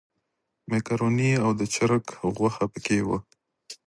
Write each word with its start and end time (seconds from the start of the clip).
مېکاروني 0.69 1.31
او 1.43 1.49
د 1.59 1.61
چرګ 1.73 2.03
غوښه 2.37 2.65
په 2.73 2.79
کې 2.85 2.99
وه. 3.07 3.17